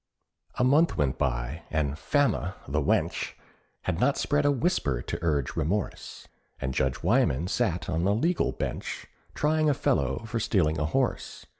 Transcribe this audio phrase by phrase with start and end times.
[0.55, 3.33] A month went by, and Fama, the wench!
[3.83, 6.27] Had not spread a whisper to urge remorse,
[6.59, 11.45] And Judge Wyman sat on the legal bench, Trying a fellow for stealing a horse.